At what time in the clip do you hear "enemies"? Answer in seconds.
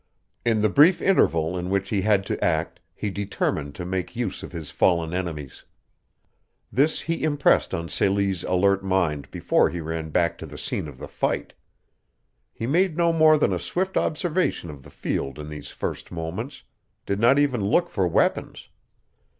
5.13-5.63